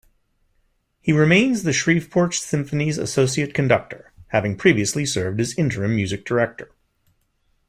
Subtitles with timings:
[0.99, 6.71] He remains the Shreveport Symphony's Associate Conductor, having previously served as Interim Music Director.